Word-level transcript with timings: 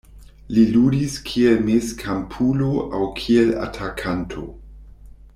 Li 0.57 0.61
ludis 0.75 1.17
kiel 1.31 1.59
mezkampulo 1.67 2.69
aŭ 2.99 3.05
kiel 3.19 3.53
atakanto. 3.69 4.47